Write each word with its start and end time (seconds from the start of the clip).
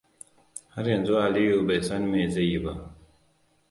Har 0.73 0.85
yanzu 0.91 1.13
Aliyu 1.25 1.65
bai 1.67 1.79
san 1.87 2.03
me 2.11 2.19
zai 2.33 2.47
yi 2.51 2.59
ba. 2.63 2.73